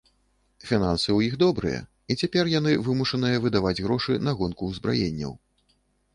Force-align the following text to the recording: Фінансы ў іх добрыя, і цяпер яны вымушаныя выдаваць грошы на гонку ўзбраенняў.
Фінансы 0.69 1.03
ў 1.03 1.19
іх 1.31 1.35
добрыя, 1.43 1.81
і 2.13 2.17
цяпер 2.21 2.49
яны 2.55 2.73
вымушаныя 2.89 3.45
выдаваць 3.45 3.79
грошы 3.85 4.19
на 4.31 4.35
гонку 4.43 4.73
ўзбраенняў. 4.73 5.39